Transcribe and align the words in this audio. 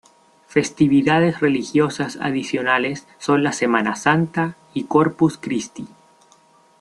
Festividades 0.47 1.41
religiosas 1.41 2.17
adicionales 2.19 3.05
son 3.19 3.43
la 3.43 3.51
Semana 3.51 3.95
Santa 3.95 4.57
y 4.73 4.85
Corpus 4.85 5.37
Christi. 5.37 5.85